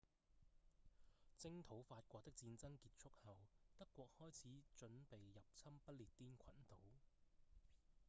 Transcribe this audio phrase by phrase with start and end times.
[1.37, 3.37] 征討法國的戰爭結束後
[3.77, 6.75] 德國開始準備入侵不列顛群島